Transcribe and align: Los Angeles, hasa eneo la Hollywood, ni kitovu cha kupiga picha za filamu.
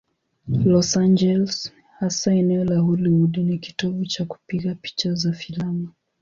Los 0.65 0.97
Angeles, 0.97 1.71
hasa 1.99 2.33
eneo 2.33 2.63
la 2.65 2.79
Hollywood, 2.81 3.37
ni 3.37 3.59
kitovu 3.59 4.05
cha 4.05 4.25
kupiga 4.25 4.75
picha 4.75 5.13
za 5.15 5.33
filamu. 5.33 5.89